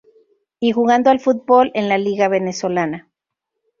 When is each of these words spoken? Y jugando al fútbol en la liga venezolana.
Y 0.59 0.71
jugando 0.71 1.11
al 1.11 1.19
fútbol 1.19 1.69
en 1.75 1.87
la 1.87 1.99
liga 1.99 2.27
venezolana. 2.27 3.07